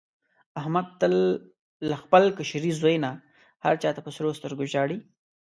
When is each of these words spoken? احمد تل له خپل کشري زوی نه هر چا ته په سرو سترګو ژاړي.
احمد 0.59 0.87
تل 0.99 1.15
له 1.89 1.95
خپل 2.03 2.23
کشري 2.37 2.71
زوی 2.79 2.95
نه 3.03 3.11
هر 3.65 3.75
چا 3.81 3.89
ته 3.95 4.01
په 4.05 4.11
سرو 4.15 4.37
سترګو 4.39 4.63
ژاړي. 4.73 4.97